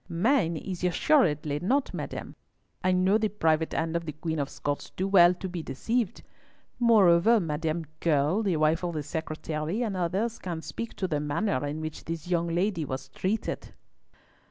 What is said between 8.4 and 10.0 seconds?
the wife of the Secretary, and